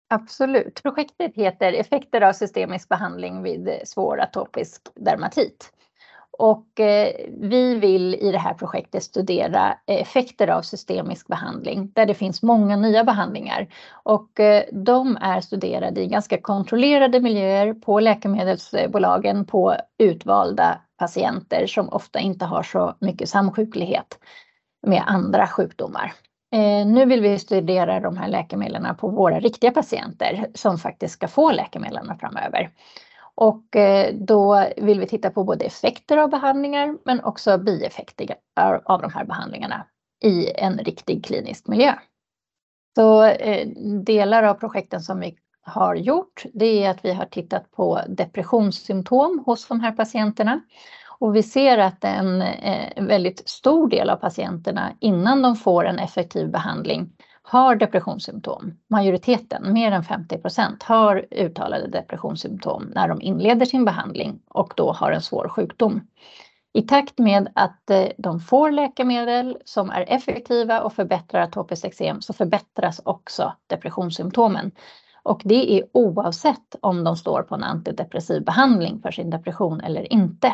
Absolut. 0.09 0.83
Projektet 0.83 1.35
heter 1.35 1.73
Effekter 1.73 2.21
av 2.21 2.33
systemisk 2.33 2.89
behandling 2.89 3.43
vid 3.43 3.69
svår 3.85 4.21
atopisk 4.21 4.81
dermatit. 4.95 5.73
Och 6.37 6.79
eh, 6.79 7.13
vi 7.37 7.75
vill 7.75 8.15
i 8.15 8.31
det 8.31 8.37
här 8.37 8.53
projektet 8.53 9.03
studera 9.03 9.77
eh, 9.87 10.01
effekter 10.01 10.47
av 10.47 10.61
systemisk 10.61 11.27
behandling 11.27 11.91
där 11.93 12.05
det 12.05 12.13
finns 12.13 12.43
många 12.43 12.75
nya 12.75 13.03
behandlingar. 13.03 13.67
Och 14.03 14.39
eh, 14.39 14.63
de 14.71 15.17
är 15.21 15.41
studerade 15.41 16.01
i 16.01 16.07
ganska 16.07 16.41
kontrollerade 16.41 17.19
miljöer 17.19 17.73
på 17.73 17.99
läkemedelsbolagen 17.99 19.45
på 19.45 19.75
utvalda 19.99 20.81
patienter 20.97 21.67
som 21.67 21.89
ofta 21.89 22.19
inte 22.19 22.45
har 22.45 22.63
så 22.63 22.95
mycket 22.99 23.29
samsjuklighet 23.29 24.19
med 24.87 25.03
andra 25.05 25.47
sjukdomar. 25.47 26.13
Eh, 26.53 26.87
nu 26.87 27.05
vill 27.05 27.21
vi 27.21 27.39
studera 27.39 27.99
de 27.99 28.17
här 28.17 28.27
läkemedlen 28.27 28.95
på 28.95 29.07
våra 29.07 29.39
riktiga 29.39 29.71
patienter 29.71 30.47
som 30.53 30.77
faktiskt 30.77 31.13
ska 31.13 31.27
få 31.27 31.51
läkemedlen 31.51 32.17
framöver. 32.19 32.69
Och 33.35 33.75
eh, 33.75 34.13
då 34.13 34.67
vill 34.77 34.99
vi 34.99 35.07
titta 35.07 35.29
på 35.29 35.43
både 35.43 35.65
effekter 35.65 36.17
av 36.17 36.29
behandlingar 36.29 36.97
men 37.05 37.23
också 37.23 37.57
bieffekter 37.57 38.35
av 38.85 39.01
de 39.01 39.11
här 39.13 39.25
behandlingarna 39.25 39.85
i 40.23 40.51
en 40.55 40.77
riktig 40.77 41.25
klinisk 41.25 41.67
miljö. 41.67 41.93
Så 42.95 43.23
eh, 43.23 43.67
delar 44.03 44.43
av 44.43 44.53
projekten 44.53 45.01
som 45.01 45.19
vi 45.19 45.35
har 45.61 45.95
gjort, 45.95 46.43
det 46.53 46.83
är 46.83 46.89
att 46.89 47.05
vi 47.05 47.13
har 47.13 47.25
tittat 47.25 47.71
på 47.71 47.99
depressionssymptom 48.07 49.43
hos 49.45 49.67
de 49.67 49.79
här 49.79 49.91
patienterna. 49.91 50.61
Och 51.19 51.35
vi 51.35 51.43
ser 51.43 51.77
att 51.77 52.03
en 52.03 52.41
eh, 52.41 53.03
väldigt 53.03 53.49
stor 53.49 53.89
del 53.89 54.09
av 54.09 54.15
patienterna 54.15 54.91
innan 54.99 55.41
de 55.41 55.55
får 55.55 55.85
en 55.85 55.99
effektiv 55.99 56.51
behandling 56.51 57.09
har 57.43 57.75
depressionssymptom. 57.75 58.73
Majoriteten, 58.87 59.73
mer 59.73 59.91
än 59.91 60.03
50 60.03 60.37
procent, 60.37 60.83
har 60.83 61.25
uttalade 61.31 61.87
depressionssymptom 61.87 62.91
när 62.95 63.07
de 63.07 63.21
inleder 63.21 63.65
sin 63.65 63.85
behandling 63.85 64.39
och 64.49 64.73
då 64.75 64.91
har 64.91 65.11
en 65.11 65.21
svår 65.21 65.47
sjukdom. 65.49 66.01
I 66.73 66.81
takt 66.81 67.19
med 67.19 67.51
att 67.55 67.89
eh, 67.89 68.05
de 68.17 68.39
får 68.39 68.71
läkemedel 68.71 69.57
som 69.65 69.89
är 69.89 70.05
effektiva 70.07 70.81
och 70.81 70.93
förbättrar 70.93 71.41
atopiskt 71.41 71.85
eksem 71.85 72.21
så 72.21 72.33
förbättras 72.33 73.01
också 73.05 73.53
depressionssymptomen. 73.67 74.71
Och 75.23 75.41
det 75.45 75.77
är 75.77 75.83
oavsett 75.93 76.75
om 76.81 77.03
de 77.03 77.15
står 77.15 77.41
på 77.41 77.55
en 77.55 77.63
antidepressiv 77.63 78.43
behandling 78.43 79.01
för 79.01 79.11
sin 79.11 79.29
depression 79.29 79.81
eller 79.81 80.13
inte. 80.13 80.53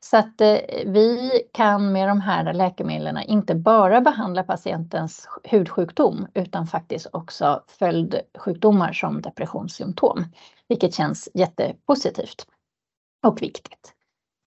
Så 0.00 0.16
att 0.16 0.40
eh, 0.40 0.58
vi 0.86 1.30
kan 1.52 1.92
med 1.92 2.08
de 2.08 2.20
här 2.20 2.52
läkemedlen 2.52 3.18
inte 3.18 3.54
bara 3.54 4.00
behandla 4.00 4.42
patientens 4.42 5.28
hudsjukdom 5.44 6.26
utan 6.34 6.66
faktiskt 6.66 7.06
också 7.12 7.62
följdsjukdomar 7.66 8.92
som 8.92 9.22
depressionssymptom, 9.22 10.24
vilket 10.68 10.94
känns 10.94 11.28
jättepositivt 11.34 12.46
och 13.26 13.42
viktigt. 13.42 13.92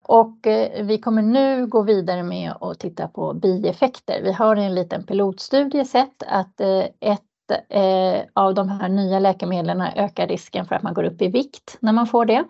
Och 0.09 0.47
eh, 0.47 0.85
vi 0.85 0.99
kommer 0.99 1.23
nu 1.23 1.67
gå 1.67 1.83
vidare 1.83 2.23
med 2.23 2.53
att 2.61 2.79
titta 2.79 3.09
på 3.09 3.35
bieffekter. 3.35 4.23
Vi 4.23 4.33
har 4.33 4.57
i 4.57 4.65
en 4.65 4.75
liten 4.75 5.07
pilotstudie 5.07 5.85
sett 5.85 6.23
att 6.27 6.61
eh, 6.61 6.85
ett 7.01 7.21
av 8.33 8.55
de 8.55 8.69
här 8.69 8.89
nya 8.89 9.19
läkemedlen 9.19 9.81
ökar 9.81 10.27
risken 10.27 10.67
för 10.67 10.75
att 10.75 10.83
man 10.83 10.95
går 10.95 11.05
upp 11.05 11.23
i 11.23 11.29
vikt 11.29 11.77
när 11.81 11.93
man 11.93 12.07
får 12.07 12.25
det. 12.25 12.45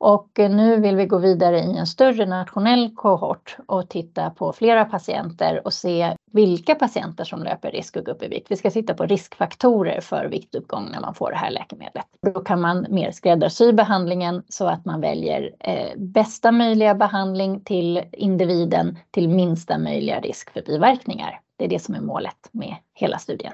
Och 0.00 0.38
eh, 0.38 0.50
nu 0.50 0.80
vill 0.80 0.96
vi 0.96 1.06
gå 1.06 1.18
vidare 1.18 1.58
i 1.58 1.76
en 1.76 1.86
större 1.86 2.26
nationell 2.26 2.94
kohort 2.94 3.56
och 3.66 3.88
titta 3.88 4.30
på 4.30 4.52
flera 4.52 4.84
patienter 4.84 5.66
och 5.66 5.72
se 5.72 6.16
vilka 6.32 6.74
patienter 6.74 7.24
som 7.24 7.42
löper 7.42 7.70
risk 7.70 7.96
att 7.96 8.04
gå 8.04 8.10
upp 8.12 8.22
i 8.22 8.28
vikt. 8.28 8.50
Vi 8.50 8.56
ska 8.56 8.70
titta 8.70 8.94
på 8.94 9.06
riskfaktorer 9.06 10.00
för 10.00 10.24
viktuppgång 10.24 10.88
när 10.92 11.00
man 11.00 11.14
får 11.14 11.30
det 11.30 11.36
här 11.36 11.50
läkemedlet. 11.50 12.06
Då 12.22 12.40
kan 12.40 12.60
man 12.60 12.86
mer 12.90 13.10
skräddarsy 13.10 13.72
behandlingen 13.72 14.42
så 14.48 14.66
att 14.66 14.84
man 14.84 15.00
väljer 15.00 15.54
eh, 15.60 15.96
bästa 15.96 16.52
möjliga 16.52 16.94
behandling 16.94 17.60
till 17.60 18.02
individen 18.12 18.98
till 19.10 19.28
minsta 19.28 19.78
möjliga 19.78 20.20
risk 20.20 20.50
för 20.50 20.62
biverkningar. 20.62 21.40
Det 21.56 21.64
är 21.64 21.68
det 21.68 21.78
som 21.78 21.94
är 21.94 22.00
målet 22.00 22.48
med 22.52 22.74
hela 22.94 23.18
studien. 23.18 23.52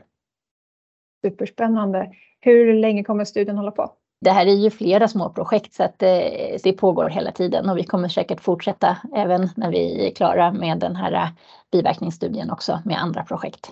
Superspännande. 1.25 2.13
Hur 2.41 2.75
länge 2.75 3.05
kommer 3.05 3.25
studien 3.25 3.57
hålla 3.57 3.71
på? 3.71 3.93
Det 4.21 4.31
här 4.31 4.47
är 4.47 4.55
ju 4.55 4.71
flera 4.71 5.09
små 5.09 5.31
projekt 5.31 5.75
så 5.75 5.83
att 5.83 5.99
det, 5.99 6.51
eh, 6.55 6.61
det 6.63 6.73
pågår 6.73 7.09
hela 7.09 7.33
tiden 7.33 7.71
och 7.71 7.79
vi 7.79 7.85
kommer 7.85 8.09
säkert 8.09 8.41
fortsätta 8.41 8.97
även 9.15 9.49
när 9.57 9.71
vi 9.71 10.07
är 10.07 10.15
klara 10.15 10.53
med 10.53 10.79
den 10.79 10.97
här 10.97 11.13
eh, 11.13 11.29
biverkningsstudien 11.73 12.51
också 12.51 12.81
med 12.85 13.03
andra 13.03 13.25
projekt. 13.25 13.71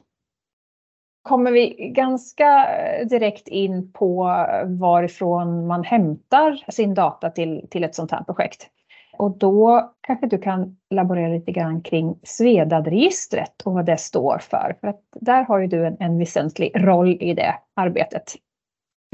Kommer 1.23 1.53
vi 1.53 1.93
ganska 1.95 2.67
eh, 2.67 3.07
direkt 3.07 3.49
in 3.49 3.93
på 3.93 4.25
varifrån 4.65 5.67
man 5.67 5.85
hämtar 5.85 6.65
sin 6.69 6.95
data 6.95 7.31
till, 7.31 7.67
till 7.71 7.85
ett 7.85 7.95
sånt 7.95 8.11
här 8.11 8.25
projekt. 8.25 8.71
Och 9.19 9.39
då 9.39 9.91
kanske 10.01 10.27
du 10.27 10.39
kan 10.39 10.77
laborera 10.91 11.29
lite 11.29 11.53
grann 11.53 11.83
kring 11.83 12.19
Svedad-registret 12.23 13.63
och 13.65 13.73
vad 13.73 13.87
det 13.87 13.97
står 13.97 14.39
för. 14.39 14.77
För 14.81 14.89
att 14.89 15.01
där 15.21 15.45
har 15.45 15.59
ju 15.59 15.67
du 15.67 15.87
en, 15.87 15.97
en 16.01 16.19
väsentlig 16.19 16.73
roll 16.75 17.17
i 17.21 17.35
det 17.35 17.55
arbetet. 17.75 18.35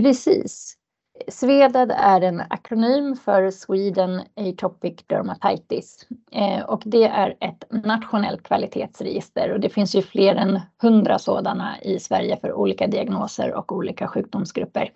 Precis. 0.03 0.80
Svedad 1.29 1.93
är 1.97 2.21
en 2.21 2.43
akronym 2.51 3.17
för 3.17 3.51
Sweden 3.51 4.23
Atopic 4.37 4.97
Dermatitis 5.07 6.07
eh, 6.33 6.65
och 6.65 6.83
det 6.85 7.05
är 7.05 7.37
ett 7.41 7.65
nationellt 7.71 8.43
kvalitetsregister 8.43 9.53
och 9.53 9.61
det 9.61 9.69
finns 9.69 9.95
ju 9.95 10.03
fler 10.03 10.35
än 10.35 10.61
hundra 10.83 11.19
sådana 11.19 11.81
i 11.83 12.01
Sverige 12.01 12.37
för 12.37 12.53
olika 12.53 12.87
diagnoser 12.87 13.55
och 13.55 13.73
olika 13.73 14.09
sjukdomsgrupper. 14.09 14.93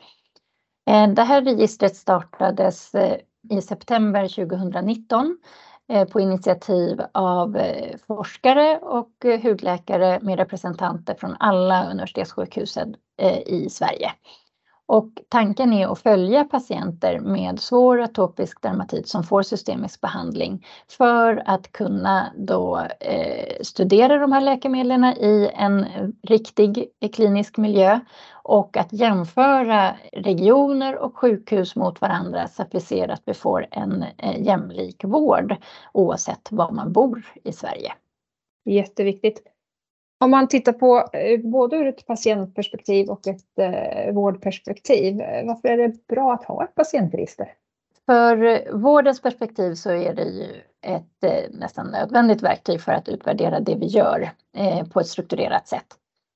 Eh, 0.90 1.08
det 1.08 1.22
här 1.22 1.42
registret 1.42 1.96
startades 1.96 2.94
eh, 2.94 3.16
i 3.50 3.62
september 3.62 4.28
2019 4.28 5.38
på 6.12 6.20
initiativ 6.20 7.00
av 7.12 7.58
forskare 8.06 8.78
och 8.78 9.10
hudläkare 9.42 10.18
med 10.22 10.38
representanter 10.38 11.14
från 11.14 11.36
alla 11.40 11.90
universitetssjukhusen 11.90 12.96
i 13.46 13.70
Sverige. 13.70 14.12
Och 14.86 15.08
tanken 15.28 15.72
är 15.72 15.92
att 15.92 15.98
följa 15.98 16.44
patienter 16.44 17.20
med 17.20 17.60
svår 17.60 18.00
atopisk 18.00 18.62
dermatit 18.62 19.08
som 19.08 19.24
får 19.24 19.42
systemisk 19.42 20.00
behandling 20.00 20.66
för 20.88 21.42
att 21.46 21.72
kunna 21.72 22.32
då 22.36 22.86
eh, 23.00 23.62
studera 23.62 24.18
de 24.18 24.32
här 24.32 24.40
läkemedlen 24.40 25.04
i 25.04 25.50
en 25.54 25.86
riktig 26.22 26.86
eh, 27.00 27.10
klinisk 27.10 27.56
miljö 27.56 28.00
och 28.32 28.76
att 28.76 28.92
jämföra 28.92 29.96
regioner 30.12 30.96
och 30.98 31.18
sjukhus 31.18 31.76
mot 31.76 32.00
varandra 32.00 32.48
så 32.48 32.62
att 32.62 32.74
vi 32.74 32.80
ser 32.80 33.08
att 33.08 33.22
vi 33.24 33.34
får 33.34 33.66
en 33.70 34.04
eh, 34.18 34.42
jämlik 34.42 35.04
vård 35.04 35.56
oavsett 35.92 36.48
var 36.50 36.70
man 36.70 36.92
bor 36.92 37.22
i 37.44 37.52
Sverige. 37.52 37.92
Jätteviktigt. 38.64 39.53
Om 40.18 40.30
man 40.30 40.48
tittar 40.48 40.72
på 40.72 41.08
eh, 41.12 41.40
både 41.40 41.76
ur 41.76 41.86
ett 41.86 42.06
patientperspektiv 42.06 43.08
och 43.08 43.26
ett 43.26 43.58
eh, 43.58 44.14
vårdperspektiv, 44.14 45.20
eh, 45.20 45.46
varför 45.46 45.68
är 45.68 45.76
det 45.76 46.06
bra 46.06 46.32
att 46.32 46.44
ha 46.44 46.64
ett 46.64 46.74
patientregister? 46.74 47.52
För 48.06 48.44
eh, 48.44 48.72
vårdens 48.72 49.22
perspektiv 49.22 49.74
så 49.74 49.90
är 49.90 50.14
det 50.14 50.24
ju 50.24 50.62
ett 50.82 51.50
nästan 51.50 51.86
nödvändigt 51.86 52.42
verktyg 52.42 52.80
för 52.80 52.92
att 52.92 53.08
utvärdera 53.08 53.60
det 53.60 53.74
vi 53.74 53.86
gör 53.86 54.30
på 54.92 55.00
ett 55.00 55.06
strukturerat 55.06 55.68
sätt. 55.68 55.86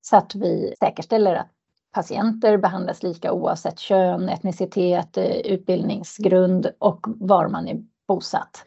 Så 0.01 0.17
att 0.17 0.35
vi 0.35 0.75
säkerställer 0.79 1.35
att 1.35 1.49
patienter 1.93 2.57
behandlas 2.57 3.03
lika 3.03 3.33
oavsett 3.33 3.79
kön, 3.79 4.29
etnicitet, 4.29 5.19
utbildningsgrund 5.45 6.71
och 6.79 7.07
var 7.07 7.49
man 7.49 7.69
är 7.69 7.77
bosatt. 8.07 8.65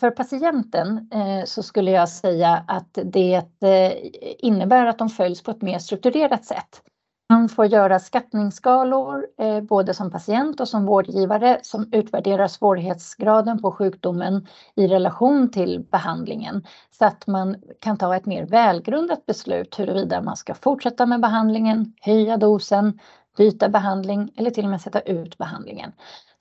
För 0.00 0.10
patienten 0.10 1.08
eh, 1.12 1.44
så 1.44 1.62
skulle 1.62 1.90
jag 1.90 2.08
säga 2.08 2.64
att 2.68 2.98
det 3.04 3.34
eh, 3.60 3.92
innebär 4.38 4.86
att 4.86 4.98
de 4.98 5.08
följs 5.08 5.42
på 5.42 5.50
ett 5.50 5.62
mer 5.62 5.78
strukturerat 5.78 6.44
sätt. 6.44 6.82
Man 7.30 7.48
får 7.48 7.66
göra 7.66 7.98
skattningsskalor 7.98 9.26
eh, 9.38 9.60
både 9.60 9.94
som 9.94 10.10
patient 10.10 10.60
och 10.60 10.68
som 10.68 10.86
vårdgivare 10.86 11.58
som 11.62 11.88
utvärderar 11.92 12.48
svårighetsgraden 12.48 13.62
på 13.62 13.72
sjukdomen 13.72 14.46
i 14.74 14.86
relation 14.86 15.50
till 15.50 15.86
behandlingen 15.90 16.66
så 16.98 17.04
att 17.04 17.26
man 17.26 17.56
kan 17.80 17.96
ta 17.96 18.16
ett 18.16 18.26
mer 18.26 18.46
välgrundat 18.46 19.26
beslut 19.26 19.78
huruvida 19.78 20.22
man 20.22 20.36
ska 20.36 20.54
fortsätta 20.54 21.06
med 21.06 21.20
behandlingen, 21.20 21.94
höja 22.00 22.36
dosen, 22.36 22.98
byta 23.36 23.68
behandling 23.68 24.32
eller 24.36 24.50
till 24.50 24.64
och 24.64 24.70
med 24.70 24.80
sätta 24.80 25.00
ut 25.00 25.38
behandlingen. 25.38 25.92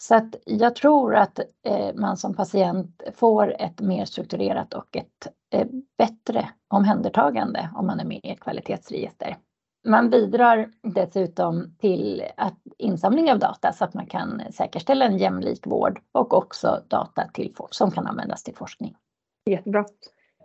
Så 0.02 0.16
att 0.16 0.36
jag 0.46 0.76
tror 0.76 1.16
att 1.16 1.40
eh, 1.66 1.96
man 1.96 2.18
som 2.18 2.34
patient 2.34 3.04
får 3.16 3.62
ett 3.62 3.82
mer 3.82 4.06
strukturerat 4.06 4.74
och 4.74 4.98
ett 4.98 5.28
eh, 5.54 5.68
bättre 5.98 6.50
omhändertagande 6.68 7.70
om 7.76 7.88
man 7.88 8.00
är 8.00 8.06
med 8.06 8.20
i 8.24 8.30
ett 8.30 8.40
kvalitetsregister. 8.40 9.38
Man 9.88 10.10
bidrar 10.10 10.70
dessutom 10.84 11.76
till 11.80 12.24
att 12.38 12.58
insamling 12.78 13.32
av 13.32 13.40
data 13.40 13.74
så 13.74 13.84
att 13.84 13.94
man 13.94 14.06
kan 14.06 14.42
säkerställa 14.52 15.06
en 15.06 15.18
jämlik 15.18 15.68
vård 15.68 16.02
och 16.12 16.34
också 16.34 16.84
data 16.88 17.28
till, 17.34 17.56
som 17.70 17.92
kan 17.92 18.08
användas 18.08 18.44
till 18.44 18.56
forskning. 18.56 18.96
Jättebra 19.46 19.86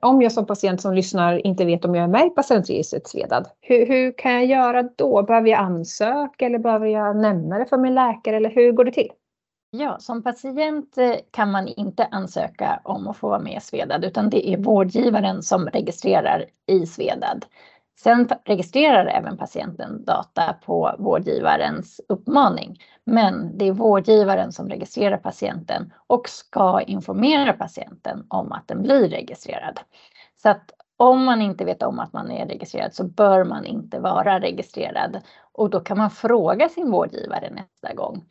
om 0.05 0.23
jag 0.23 0.33
som 0.33 0.47
patient 0.47 0.81
som 0.81 0.95
lyssnar 0.95 1.47
inte 1.47 1.65
vet 1.65 1.85
om 1.85 1.95
jag 1.95 2.05
är 2.05 2.09
med 2.09 2.27
i 2.27 2.31
patientregistret 2.31 3.07
Svedad, 3.07 3.49
hur, 3.61 3.87
hur 3.87 4.19
kan 4.19 4.33
jag 4.33 4.47
göra 4.47 4.83
då? 4.83 5.23
Behöver 5.23 5.49
jag 5.49 5.61
ansöka 5.61 6.47
eller 6.47 6.59
behöver 6.59 6.87
jag 6.87 7.17
nämna 7.17 7.59
det 7.59 7.67
för 7.67 7.77
min 7.77 7.95
läkare 7.95 8.37
eller 8.37 8.51
hur 8.51 8.73
går 8.73 8.85
det 8.85 8.93
till? 8.93 9.11
Ja, 9.77 9.99
som 9.99 10.23
patient 10.23 10.99
eh, 10.99 11.15
kan 11.31 11.51
man 11.51 11.69
inte 11.69 12.05
ansöka 12.05 12.81
om 12.85 13.09
att 13.09 13.17
få 13.17 13.29
vara 13.29 13.39
med 13.39 13.57
i 13.57 13.61
Svedad 13.61 14.05
utan 14.05 14.31
det 14.31 14.49
är 14.49 14.57
vårdgivaren 14.57 15.43
som 15.43 15.67
registrerar 15.69 16.45
i 16.67 16.87
Svedad. 16.87 17.45
Sen 17.99 18.29
registrerar 18.45 19.07
även 19.07 19.37
patienten 19.37 20.05
data 20.05 20.57
på 20.65 20.95
vårdgivarens 20.99 22.01
uppmaning. 22.09 22.79
Men 23.05 23.59
det 23.59 23.69
är 23.69 23.73
vårdgivaren 23.73 24.53
som 24.53 24.69
registrerar 24.69 25.17
patienten 25.17 25.93
och 26.07 26.29
ska 26.29 26.81
informera 26.81 27.53
patienten 27.53 28.27
om 28.29 28.53
att 28.53 28.69
den 28.69 28.83
blir 28.83 29.09
registrerad. 29.09 29.81
Så 30.43 30.49
att 30.49 30.71
om 30.97 31.25
man 31.25 31.43
inte 31.43 31.65
vet 31.65 31.83
om 31.83 31.99
att 31.99 32.13
man 32.13 32.31
är 32.31 32.47
registrerad 32.47 32.95
så 32.95 33.05
bör 33.05 33.45
man 33.45 33.67
inte 33.67 34.01
vara 34.01 34.41
registrerad 34.41 35.21
och 35.53 35.71
då 35.71 35.81
kan 35.81 35.99
man 35.99 36.11
fråga 36.11 36.69
sin 36.69 36.91
vårdgivare 36.91 37.51
nästa 37.51 37.95
gång. 37.95 38.25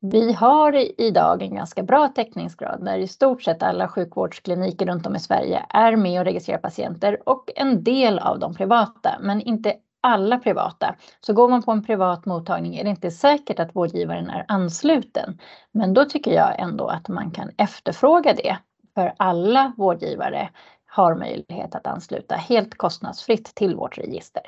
Vi 0.00 0.32
har 0.32 1.00
idag 1.00 1.42
en 1.42 1.54
ganska 1.54 1.82
bra 1.82 2.08
täckningsgrad 2.08 2.82
när 2.82 2.98
i 2.98 3.08
stort 3.08 3.42
sett 3.42 3.62
alla 3.62 3.88
sjukvårdskliniker 3.88 4.86
runt 4.86 5.06
om 5.06 5.16
i 5.16 5.18
Sverige 5.18 5.66
är 5.68 5.96
med 5.96 6.20
och 6.20 6.24
registrerar 6.24 6.58
patienter 6.58 7.28
och 7.28 7.50
en 7.56 7.84
del 7.84 8.18
av 8.18 8.38
de 8.38 8.54
privata, 8.54 9.18
men 9.20 9.40
inte 9.40 9.74
alla 10.00 10.38
privata. 10.38 10.94
Så 11.20 11.32
går 11.32 11.48
man 11.48 11.62
på 11.62 11.72
en 11.72 11.84
privat 11.84 12.26
mottagning 12.26 12.76
är 12.76 12.84
det 12.84 12.90
inte 12.90 13.10
säkert 13.10 13.60
att 13.60 13.76
vårdgivaren 13.76 14.30
är 14.30 14.44
ansluten. 14.48 15.38
Men 15.72 15.94
då 15.94 16.04
tycker 16.04 16.32
jag 16.32 16.60
ändå 16.60 16.86
att 16.88 17.08
man 17.08 17.30
kan 17.30 17.50
efterfråga 17.56 18.32
det. 18.32 18.58
För 18.94 19.14
alla 19.16 19.72
vårdgivare 19.76 20.50
har 20.86 21.14
möjlighet 21.14 21.74
att 21.74 21.86
ansluta 21.86 22.34
helt 22.34 22.74
kostnadsfritt 22.74 23.54
till 23.54 23.76
vårt 23.76 23.98
register. 23.98 24.42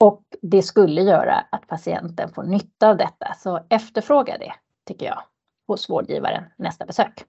Och 0.00 0.22
det 0.42 0.62
skulle 0.62 1.02
göra 1.02 1.34
att 1.50 1.66
patienten 1.66 2.28
får 2.34 2.42
nytta 2.42 2.88
av 2.88 2.96
detta. 2.96 3.34
Så 3.38 3.60
efterfråga 3.70 4.38
det, 4.38 4.52
tycker 4.86 5.06
jag, 5.06 5.22
hos 5.66 5.90
vårdgivaren 5.90 6.44
nästa 6.56 6.86
besök. 6.86 7.24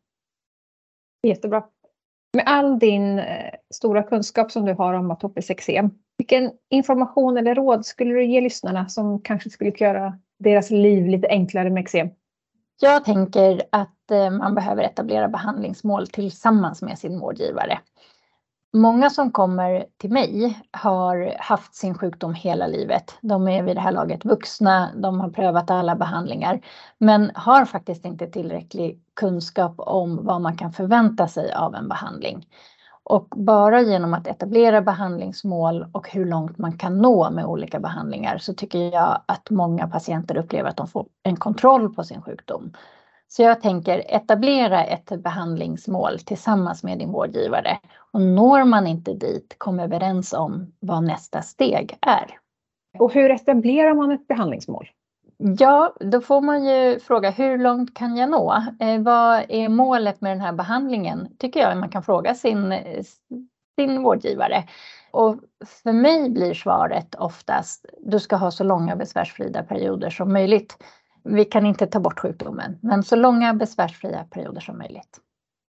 Jättebra. 1.27 1.63
Med 2.33 2.43
all 2.47 2.79
din 2.79 3.19
eh, 3.19 3.53
stora 3.73 4.03
kunskap 4.03 4.51
som 4.51 4.65
du 4.65 4.73
har 4.73 4.93
om 4.93 5.11
atopiskt 5.11 5.51
eksem, 5.51 5.89
vilken 6.17 6.51
information 6.69 7.38
eller 7.38 7.55
råd 7.55 7.85
skulle 7.85 8.13
du 8.13 8.25
ge 8.25 8.41
lyssnarna 8.41 8.89
som 8.89 9.21
kanske 9.21 9.49
skulle 9.49 9.71
göra 9.71 10.19
deras 10.39 10.69
liv 10.69 11.07
lite 11.07 11.27
enklare 11.27 11.69
med 11.69 11.81
eksem? 11.81 12.09
Jag 12.81 13.05
tänker 13.05 13.61
att 13.71 14.11
eh, 14.11 14.29
man 14.29 14.55
behöver 14.55 14.83
etablera 14.83 15.27
behandlingsmål 15.27 16.07
tillsammans 16.07 16.81
med 16.81 16.99
sin 16.99 17.19
vårdgivare. 17.19 17.79
Många 18.73 19.09
som 19.09 19.31
kommer 19.31 19.85
till 19.97 20.11
mig 20.11 20.59
har 20.71 21.35
haft 21.39 21.75
sin 21.75 21.97
sjukdom 21.97 22.33
hela 22.33 22.67
livet. 22.67 23.17
De 23.21 23.47
är 23.47 23.63
vid 23.63 23.75
det 23.75 23.81
här 23.81 23.91
laget 23.91 24.25
vuxna, 24.25 24.91
de 24.95 25.19
har 25.19 25.29
prövat 25.29 25.71
alla 25.71 25.95
behandlingar, 25.95 26.61
men 26.97 27.31
har 27.35 27.65
faktiskt 27.65 28.05
inte 28.05 28.27
tillräcklig 28.27 29.01
kunskap 29.15 29.73
om 29.77 30.25
vad 30.25 30.41
man 30.41 30.57
kan 30.57 30.71
förvänta 30.71 31.27
sig 31.27 31.53
av 31.53 31.75
en 31.75 31.88
behandling. 31.88 32.47
Och 33.03 33.27
bara 33.29 33.81
genom 33.81 34.13
att 34.13 34.27
etablera 34.27 34.81
behandlingsmål 34.81 35.85
och 35.91 36.09
hur 36.09 36.25
långt 36.25 36.57
man 36.57 36.77
kan 36.77 36.97
nå 36.97 37.29
med 37.29 37.45
olika 37.45 37.79
behandlingar 37.79 38.38
så 38.38 38.53
tycker 38.53 38.93
jag 38.93 39.21
att 39.25 39.49
många 39.49 39.88
patienter 39.88 40.38
upplever 40.38 40.69
att 40.69 40.77
de 40.77 40.88
får 40.88 41.05
en 41.23 41.35
kontroll 41.35 41.93
på 41.95 42.03
sin 42.03 42.21
sjukdom. 42.21 42.73
Så 43.31 43.41
jag 43.41 43.62
tänker 43.62 44.03
etablera 44.15 44.83
ett 44.83 45.24
behandlingsmål 45.24 46.19
tillsammans 46.19 46.83
med 46.83 47.00
din 47.00 47.12
vårdgivare. 47.12 47.79
Och 48.12 48.21
når 48.21 48.63
man 48.63 48.88
inte 48.88 49.13
dit, 49.13 49.55
kom 49.57 49.79
överens 49.79 50.33
om 50.33 50.74
vad 50.79 51.03
nästa 51.03 51.41
steg 51.41 51.98
är. 52.01 52.39
Och 53.00 53.13
hur 53.13 53.31
etablerar 53.31 53.93
man 53.93 54.12
ett 54.12 54.27
behandlingsmål? 54.27 54.89
Ja, 55.38 55.95
då 56.00 56.21
får 56.21 56.41
man 56.41 56.65
ju 56.65 57.00
fråga 57.00 57.29
hur 57.29 57.57
långt 57.57 57.93
kan 57.93 58.17
jag 58.17 58.29
nå? 58.29 58.63
Eh, 58.79 59.01
vad 59.01 59.45
är 59.50 59.69
målet 59.69 60.21
med 60.21 60.31
den 60.31 60.41
här 60.41 60.53
behandlingen? 60.53 61.27
Tycker 61.38 61.59
jag 61.59 61.77
man 61.77 61.89
kan 61.89 62.03
fråga 62.03 62.36
sin, 62.36 62.74
sin 63.79 64.03
vårdgivare. 64.03 64.63
Och 65.12 65.36
för 65.83 65.93
mig 65.93 66.29
blir 66.29 66.53
svaret 66.53 67.15
oftast, 67.15 67.86
du 68.00 68.19
ska 68.19 68.36
ha 68.36 68.51
så 68.51 68.63
långa 68.63 68.95
besvärsfria 68.95 69.63
perioder 69.63 70.09
som 70.09 70.33
möjligt. 70.33 70.77
Vi 71.23 71.45
kan 71.45 71.65
inte 71.65 71.88
ta 71.88 71.99
bort 71.99 72.19
sjukdomen, 72.19 72.77
men 72.81 73.03
så 73.03 73.15
långa 73.15 73.53
besvärsfria 73.53 74.23
perioder 74.23 74.61
som 74.61 74.77
möjligt. 74.77 75.19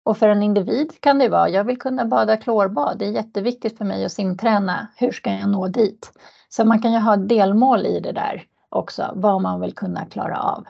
Och 0.05 0.19
för 0.19 0.29
en 0.29 0.43
individ 0.43 1.01
kan 1.01 1.19
det 1.19 1.29
vara, 1.29 1.49
jag 1.49 1.65
vill 1.65 1.79
kunna 1.79 2.05
bada 2.05 2.37
klorbad, 2.37 2.99
det 2.99 3.05
är 3.07 3.11
jätteviktigt 3.11 3.79
för 3.79 3.85
mig 3.85 4.05
att 4.05 4.13
simträna, 4.13 4.89
hur 4.97 5.13
ska 5.13 5.31
jag 5.31 5.49
nå 5.49 5.69
dit? 5.69 6.13
Så 6.49 6.65
man 6.65 6.83
kan 6.83 6.93
ju 6.93 6.99
ha 6.99 7.17
delmål 7.17 7.87
i 7.87 8.01
det 8.01 8.13
där 8.13 8.45
också, 8.69 9.13
vad 9.15 9.43
man 9.43 9.61
vill 9.61 9.75
kunna 9.75 10.07
klara 10.07 10.39
av. 10.39 10.67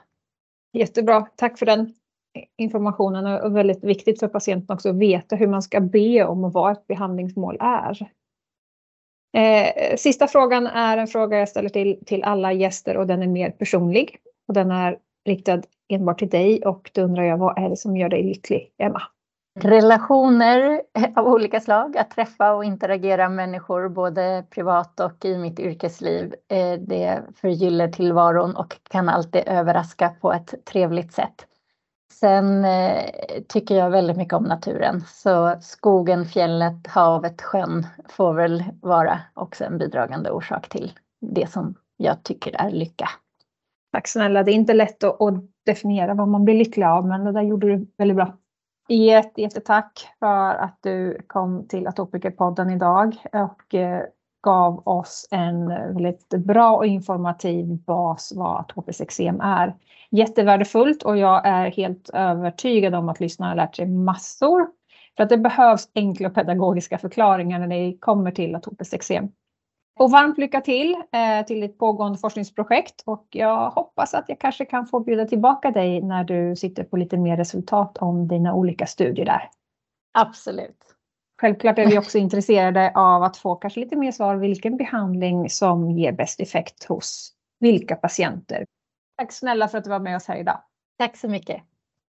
Jättebra, 0.72 1.26
tack 1.36 1.58
för 1.58 1.66
den 1.66 1.94
informationen 2.56 3.40
och 3.40 3.56
väldigt 3.56 3.84
viktigt 3.84 4.20
för 4.20 4.28
patienten 4.28 4.74
också 4.74 4.88
att 4.88 4.96
veta 4.96 5.36
hur 5.36 5.46
man 5.46 5.62
ska 5.62 5.80
be 5.80 6.24
om 6.24 6.44
och 6.44 6.52
vad 6.52 6.72
ett 6.72 6.86
behandlingsmål 6.86 7.56
är. 7.60 8.10
Eh, 9.36 9.96
sista 9.96 10.26
frågan 10.26 10.66
är 10.66 10.98
en 10.98 11.06
fråga 11.06 11.38
jag 11.38 11.48
ställer 11.48 11.68
till, 11.68 12.04
till 12.06 12.24
alla 12.24 12.52
gäster 12.52 12.96
och 12.96 13.06
den 13.06 13.22
är 13.22 13.26
mer 13.26 13.50
personlig. 13.50 14.18
Och 14.48 14.54
den 14.54 14.70
är 14.70 14.98
riktad 15.24 15.62
enbart 15.88 16.18
till 16.18 16.28
dig 16.28 16.62
och 16.64 16.90
då 16.94 17.02
undrar 17.02 17.22
jag 17.22 17.38
vad 17.38 17.58
är 17.58 17.68
det 17.68 17.76
som 17.76 17.96
gör 17.96 18.08
dig 18.08 18.22
lycklig, 18.22 18.74
Emma? 18.78 19.02
Mm. 19.60 19.70
Relationer 19.70 20.82
av 21.16 21.26
olika 21.26 21.60
slag, 21.60 21.96
att 21.96 22.10
träffa 22.10 22.54
och 22.54 22.64
interagera 22.64 23.28
med 23.28 23.36
människor 23.36 23.88
både 23.88 24.44
privat 24.50 25.00
och 25.00 25.24
i 25.24 25.38
mitt 25.38 25.58
yrkesliv. 25.60 26.34
Eh, 26.50 26.80
det 26.80 27.22
förgyller 27.36 27.88
tillvaron 27.88 28.56
och 28.56 28.76
kan 28.90 29.08
alltid 29.08 29.42
överraska 29.46 30.08
på 30.20 30.32
ett 30.32 30.54
trevligt 30.64 31.12
sätt. 31.12 31.46
Sen 32.12 32.64
eh, 32.64 33.04
tycker 33.48 33.74
jag 33.74 33.90
väldigt 33.90 34.16
mycket 34.16 34.34
om 34.34 34.44
naturen, 34.44 35.00
så 35.00 35.56
skogen, 35.60 36.26
fjället, 36.26 36.86
havet, 36.86 37.42
sjön 37.42 37.86
får 38.08 38.34
väl 38.34 38.64
vara 38.82 39.20
också 39.34 39.64
en 39.64 39.78
bidragande 39.78 40.30
orsak 40.30 40.68
till 40.68 40.92
det 41.20 41.50
som 41.50 41.74
jag 41.96 42.22
tycker 42.22 42.56
är 42.60 42.70
lycka. 42.70 43.08
Tack 43.94 44.08
snälla. 44.08 44.42
Det 44.42 44.50
är 44.50 44.54
inte 44.54 44.74
lätt 44.74 45.04
att, 45.04 45.22
att 45.22 45.34
definiera 45.66 46.14
vad 46.14 46.28
man 46.28 46.44
blir 46.44 46.54
lycklig 46.54 46.86
av, 46.86 47.06
men 47.06 47.24
det 47.24 47.32
där 47.32 47.42
gjorde 47.42 47.66
du 47.66 47.86
väldigt 47.98 48.16
bra. 48.16 48.36
Jätte, 48.88 49.42
jättetack 49.42 50.08
för 50.18 50.54
att 50.54 50.78
du 50.82 51.18
kom 51.26 51.68
till 51.68 51.86
Atopikerpodden 51.86 52.70
idag 52.70 53.16
och 53.32 53.74
eh, 53.74 54.02
gav 54.42 54.88
oss 54.88 55.28
en 55.30 55.68
väldigt 55.68 56.28
bra 56.28 56.76
och 56.76 56.86
informativ 56.86 57.76
bas 57.76 58.32
vad 58.36 58.60
atopiskt 58.60 59.00
eksem 59.00 59.40
är. 59.40 59.74
Jättevärdefullt 60.10 61.02
och 61.02 61.16
jag 61.16 61.46
är 61.46 61.70
helt 61.70 62.10
övertygad 62.14 62.94
om 62.94 63.08
att 63.08 63.20
lyssnarna 63.20 63.50
har 63.50 63.56
lärt 63.56 63.76
sig 63.76 63.86
massor. 63.86 64.66
För 65.16 65.22
att 65.22 65.28
det 65.28 65.38
behövs 65.38 65.88
enkla 65.94 66.30
pedagogiska 66.30 66.98
förklaringar 66.98 67.58
när 67.58 67.68
det 67.68 67.96
kommer 68.00 68.30
till 68.30 68.54
atopiskt 68.54 68.94
eksem. 68.94 69.28
Och 69.96 70.10
varmt 70.10 70.38
lycka 70.38 70.60
till 70.60 70.96
eh, 71.12 71.46
till 71.46 71.60
ditt 71.60 71.78
pågående 71.78 72.18
forskningsprojekt 72.18 73.02
och 73.06 73.26
jag 73.30 73.70
hoppas 73.70 74.14
att 74.14 74.28
jag 74.28 74.38
kanske 74.38 74.64
kan 74.64 74.86
få 74.86 75.00
bjuda 75.00 75.24
tillbaka 75.24 75.70
dig 75.70 76.02
när 76.02 76.24
du 76.24 76.56
sitter 76.56 76.84
på 76.84 76.96
lite 76.96 77.16
mer 77.16 77.36
resultat 77.36 77.98
om 77.98 78.28
dina 78.28 78.54
olika 78.54 78.86
studier 78.86 79.26
där. 79.26 79.50
Absolut. 80.12 80.94
Självklart 81.40 81.78
är 81.78 81.86
vi 81.86 81.98
också 81.98 82.18
intresserade 82.18 82.92
av 82.94 83.22
att 83.22 83.36
få 83.36 83.54
kanske 83.54 83.80
lite 83.80 83.96
mer 83.96 84.12
svar 84.12 84.36
vilken 84.36 84.76
behandling 84.76 85.50
som 85.50 85.90
ger 85.90 86.12
bäst 86.12 86.40
effekt 86.40 86.84
hos 86.84 87.32
vilka 87.60 87.96
patienter. 87.96 88.64
Tack 89.18 89.32
snälla 89.32 89.68
för 89.68 89.78
att 89.78 89.84
du 89.84 89.90
var 89.90 90.00
med 90.00 90.16
oss 90.16 90.26
här 90.26 90.36
idag. 90.36 90.60
Tack 90.98 91.16
så 91.16 91.28
mycket. 91.28 91.62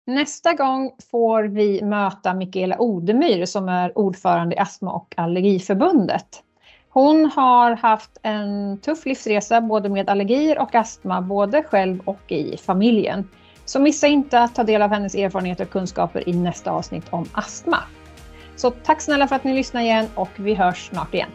Nästa 0.07 0.55
gång 0.55 0.97
får 1.11 1.43
vi 1.43 1.83
möta 1.83 2.35
Mikaela 2.35 2.79
Odemyr 2.79 3.45
som 3.45 3.69
är 3.69 3.99
ordförande 3.99 4.57
i 4.57 4.59
Astma 4.59 4.93
och 4.93 5.15
allergiförbundet. 5.17 6.44
Hon 6.95 7.27
har 7.27 7.77
haft 7.77 8.19
en 8.23 8.79
tuff 8.79 9.07
livsresa 9.07 9.61
både 9.61 9.89
med 9.89 10.09
allergier 10.09 10.59
och 10.59 10.75
astma, 10.75 11.21
både 11.21 11.63
själv 11.63 12.01
och 12.05 12.33
i 12.33 12.57
familjen. 12.57 13.29
Så 13.65 13.81
missa 13.81 14.07
inte 14.07 14.41
att 14.41 14.55
ta 14.55 14.65
del 14.65 14.83
av 14.83 14.91
hennes 14.91 15.15
erfarenheter 15.15 15.65
och 15.65 15.71
kunskaper 15.71 16.29
i 16.29 16.33
nästa 16.33 16.71
avsnitt 16.71 17.05
om 17.11 17.29
astma. 17.33 17.79
Så 18.57 18.71
tack 18.71 19.01
snälla 19.01 19.29
för 19.29 19.37
att 19.37 19.45
ni 19.45 19.55
lyssnar 19.55 19.81
igen 19.81 20.07
och 20.15 20.31
vi 20.37 20.55
hörs 20.55 20.89
snart 20.89 21.15
igen. 21.15 21.31